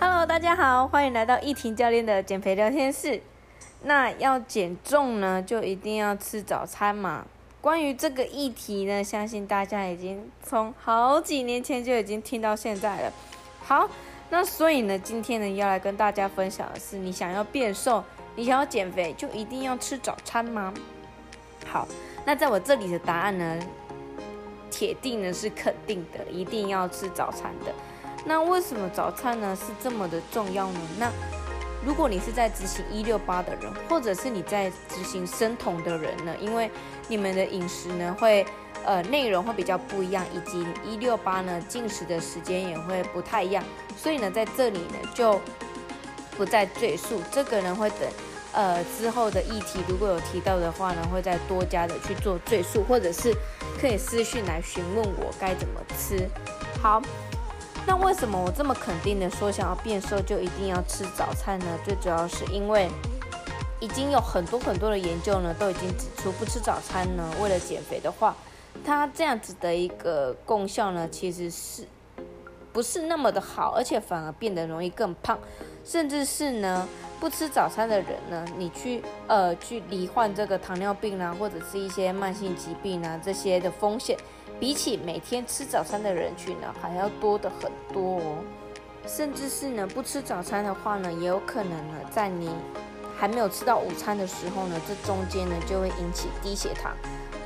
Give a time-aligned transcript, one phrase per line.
[0.00, 3.20] Hello，大家好，欢迎来到易婷教练的减肥聊天室。
[3.82, 7.26] 那要减重呢，就一定要吃早餐嘛。
[7.60, 13.12] 关于这个议题呢，相信大家已经从好几年前就已经听到现在了。
[13.60, 13.90] 好，
[14.30, 18.04] 那所以呢，今天呢要来跟大家分享的是，你想要变瘦，
[18.36, 20.72] 你想要减肥，就一定要吃早餐吗？
[21.66, 21.88] 好，
[22.24, 23.58] 那在我这里的答案呢，
[24.70, 27.74] 铁定呢是肯定的，一定要吃早餐的。
[28.28, 30.80] 那为什么早餐呢是这么的重要呢？
[30.98, 31.10] 那
[31.82, 36.36] 如果你是在执行一六八的人，或者是你在执行生酮的人呢？
[36.38, 36.70] 因为
[37.08, 38.44] 你们的饮食呢会
[38.84, 43.64] 呃内容会比较不一样，以及一六八呢进食的时间也会不太一样，
[43.96, 45.40] 所以呢在这里呢就
[46.36, 47.22] 不再赘述。
[47.32, 48.00] 这个呢会等
[48.52, 53.34] 呃之后的议题如果有提到的话呢，会再多加的去做赘述，或者是
[53.80, 56.28] 可以私讯来询问我该怎么吃。
[56.82, 57.00] 好。
[57.88, 61.66] 那为什么我这么肯定的说想要变瘦就一定要吃早餐呢？
[61.82, 62.86] 最主要是因为
[63.80, 68.36] 已经有很多很多的研究呢，都已经指出不吃早餐呢，为了减肥的话，
[68.84, 71.86] 它这样子的一个功效呢，其实是
[72.74, 75.38] 不是那么的好，而且反而变得容易更胖，
[75.82, 76.86] 甚至是呢
[77.18, 84.14] 不吃早餐的人呢，你去呃去罹患这个糖尿病啊，或者是一些慢性疾病啊这些的风险。
[84.60, 88.36] 比起每天吃早餐的人群呢，还要多的很多哦。
[89.06, 92.50] 甚至是呢，不吃早餐的话呢，也有可能呢，在你
[93.16, 96.92] 还没有吃到午餐的时候呢，这中间呢就会引起低血糖，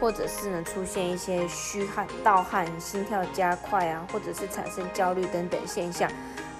[0.00, 6.10] 或者是呢出现一些虚汗、盗汗、心跳加快啊，或者是产生焦虑等等现象。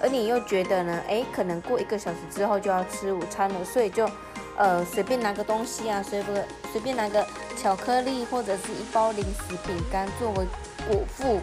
[0.01, 4.09] 而你又觉得呢，哎，可能过一个小时之后就要吃午餐了，所以就。
[4.57, 6.33] 呃，随便拿个东西啊，随不
[6.71, 10.45] 随便拿个巧克力或者是一包零食饼干作为
[10.87, 11.39] 果腹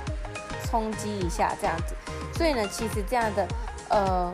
[0.64, 1.94] 冲击一下这样子，
[2.36, 3.46] 所以呢，其实这样的
[3.88, 4.32] 呃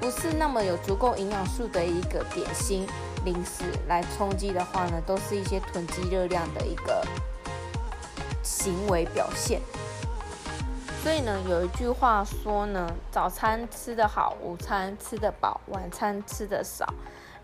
[0.00, 2.86] 不是那么有足够营养素的一个点心
[3.26, 7.06] 零食来冲击的话呢，都是一些囤积热量的一个
[8.42, 9.60] 行为表现。
[11.02, 16.86] 所以呢，有一句话说呢，早餐吃得好，午餐吃得饱，晚餐吃得少。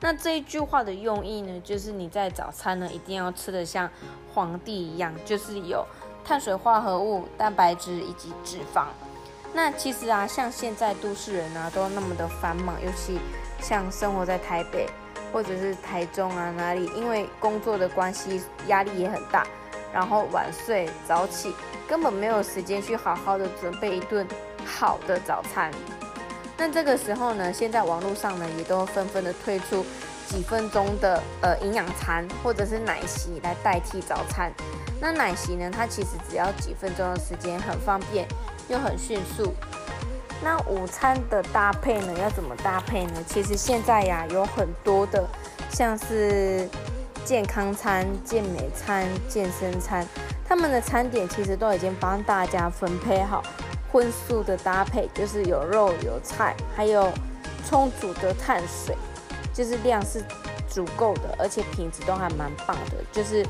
[0.01, 3.89] 那这一句话的用意呢，就是你在早餐呢一定要吃的像
[4.33, 5.87] 皇帝一样，就是有
[6.25, 8.87] 碳水化合物、蛋白质以及脂肪。
[9.53, 13.19] 那其实啊，像现在都市人啊都那么的繁忙，尤其
[13.61, 14.89] 像生活在台北
[15.33, 19.47] 或者是台中啊哪里，因为工作的关系压力也很大，
[19.93, 21.53] 然后晚睡早起，
[21.87, 24.27] 根本没有时间去好好的准备一顿
[24.65, 25.71] 好的早餐。
[26.61, 29.83] 那这个时候呢，现在网络上呢也都纷纷的推出
[30.29, 34.53] 几分钟的呃营养餐或者是奶昔来代替早餐。
[35.01, 38.29] 那奶昔呢，它其实只要几分钟的时间，很方便
[38.69, 39.55] 又很迅速。
[40.43, 43.25] 那午餐的搭配呢，要怎么搭配呢？
[43.27, 45.27] 其实现在呀有很多的，
[45.71, 46.69] 像是
[47.25, 50.07] 健康餐、健美餐、健身餐，
[50.47, 53.43] 他们的餐点其实都已经帮大家分配好。
[53.93, 57.11] 荤素的搭配就是有肉有菜，还有
[57.67, 58.97] 充足的碳水，
[59.53, 60.23] 就是量是
[60.69, 62.97] 足够的，而且品质都还蛮棒的。
[63.11, 63.45] 就是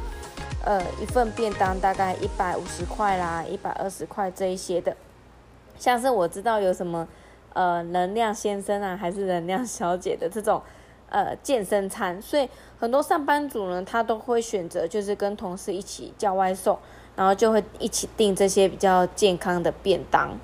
[0.64, 4.96] 呃一份便当大概一百五十块啦，一百二十块这一些的。
[5.78, 7.06] 像是我知道有什么
[7.52, 10.62] 呃能量先生啊，还是能量小姐的这种
[11.10, 12.48] 呃健身餐，所以
[12.78, 16.78] 很多上班族呢，他都会选择就是跟同事一起叫外送。
[17.20, 20.38] 然后就会一起订这些比较健康的便当。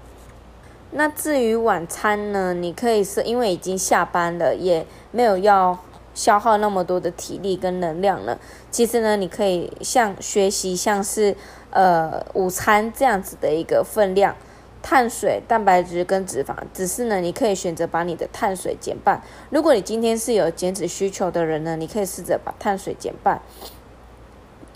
[0.90, 5.78] 那至于晚餐呢，你可以是因为已经下班了，也没有要
[6.14, 8.38] 消耗那么多的体力跟能量了。
[8.70, 11.34] 其实呢，你可以像学习像是
[11.70, 14.36] 呃午餐这样子的一个分量，
[14.82, 16.54] 碳水、蛋白质跟脂肪。
[16.74, 19.22] 只是呢，你可以选择把你的碳水减半。
[19.48, 23.40] 如果你今天是有减脂需求的人呢，你可以试着把碳水减半。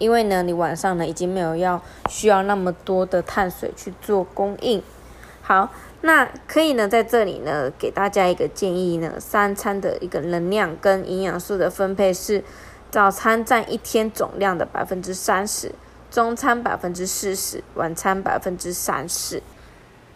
[0.00, 4.82] 因为呢，你晚上呢已经没有要需要那么多的碳水去做供应。
[5.42, 5.68] 好，
[6.00, 12.42] 那可以呢在这里呢给大家一个建议呢，三餐的一个能量跟营养素的分配是：
[12.90, 15.72] 早餐占一天总量的百分之三十，
[16.10, 19.42] 中餐百分之四十，晚餐百分之三十。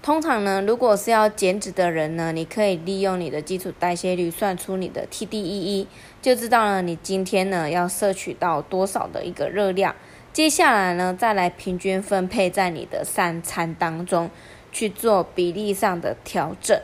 [0.05, 5.87] 通常呢，如果是要减脂的人呢，你可以利用你的基础代谢率算出你的 TDEE，
[6.21, 9.95] 就知道了你今天呢要摄取到多少的一个热量。
[10.31, 14.31] 接下来呢，再来平均分配在你的三餐当中
[14.71, 16.79] 去做比例上的调整。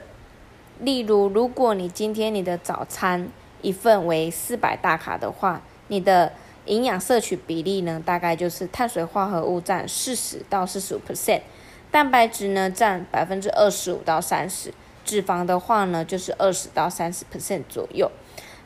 [0.78, 3.28] 例如，如果你今天你的早餐
[3.60, 6.32] 一份为四百大卡的话，你的
[6.64, 11.42] 营养摄取比例呢，大概就是碳水化合物占四十到四十五 percent。
[11.90, 14.72] 蛋白质呢占百分之二十五到三十，
[15.04, 18.10] 脂肪的话呢，就是二十到三十 percent 左右。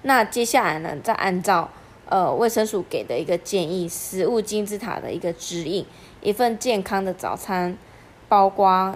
[0.03, 1.71] 那接下来呢，再按照
[2.07, 5.87] 呃卫生署给的一个建议，食物金字塔的一个指引，
[6.21, 7.79] 一份健康的早餐，
[8.29, 8.95] 包括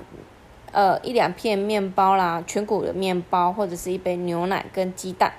[0.73, 5.33] 呃一两片面包啦，全谷的面包，或者是一杯牛奶跟鸡蛋。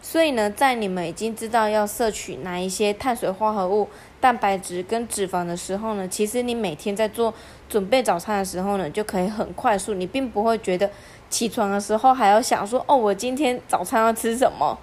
[0.00, 3.88] 所以呢，在你们已经知道要摄取哪一些碳水化合物、
[4.20, 7.34] 蛋白质跟脂肪的时候呢，其实你每天在做
[7.68, 10.90] 准备早餐的时候呢，就可以很快速，你并不会觉得
[11.28, 14.78] 起床的时候还要想说，哦，我今天早餐要吃什么？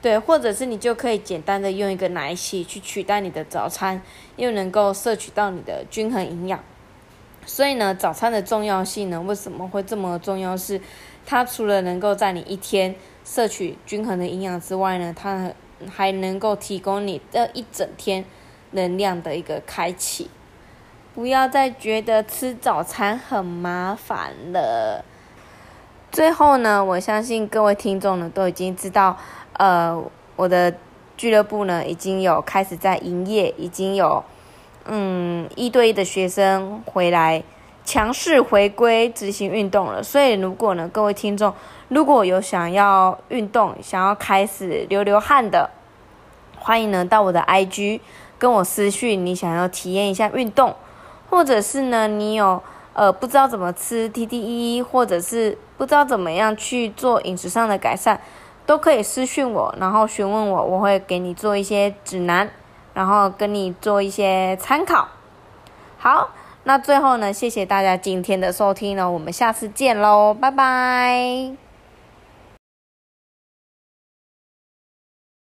[0.00, 4.00] 对，或者是你就可以简单的用一个奶昔去取代你的早餐，
[4.36, 6.58] 又能够摄取到你的均衡营养。
[7.44, 10.56] 所以呢，早餐的重要性呢，为什么会这么重要？
[10.56, 10.80] 是
[11.26, 15.52] 它除了能够在你一天摄取均衡的营养之外呢，它
[15.90, 18.24] 还能够提供你这一整天
[18.72, 20.30] 能量的一个开启。
[21.14, 25.04] 不要再觉得吃早餐很麻烦了。
[26.10, 29.16] 最后呢，我相信各位听众呢都已经知道，
[29.54, 30.02] 呃，
[30.36, 30.74] 我的
[31.16, 34.24] 俱乐部呢已经有开始在营业，已经有。
[34.84, 37.42] 嗯，一对一的学生回来
[37.84, 41.52] 强势回归执行运动了，所以如果呢，各位听众
[41.88, 45.70] 如果有想要运动、想要开始流流汗的，
[46.58, 48.00] 欢迎呢到我的 IG
[48.38, 50.74] 跟我私讯，你想要体验一下运动，
[51.28, 52.62] 或者是呢你有
[52.92, 58.20] 呃不知道怎么吃 TDE，或者是不知道怎么样去做饮食上的改善，
[58.64, 62.50] 都可以私讯我，然后询问我，我会给你做一些指南。
[62.94, 65.08] 然后跟你做一些参考。
[65.96, 66.28] 好，
[66.64, 71.61] 那最后呢，谢谢大家今天的收听了，我们下次见喽，拜拜。